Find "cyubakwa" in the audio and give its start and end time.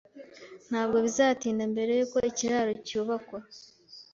2.87-3.39